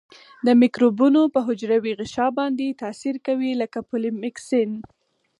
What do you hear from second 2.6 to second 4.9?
تاثیر کوي لکه پولیمیکسین.